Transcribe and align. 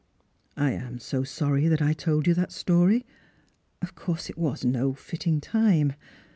"I 0.57 0.71
am 0.71 0.97
so 0.97 1.23
sorry 1.23 1.67
that 1.67 1.79
I 1.79 1.93
told 1.93 2.25
you 2.25 2.33
that 2.33 2.51
story. 2.51 3.05
Of 3.83 3.93
course 3.93 4.31
it 4.31 4.37
was 4.39 4.61
JO 4.63 4.93
fitting 4.93 5.39
time. 5.39 5.93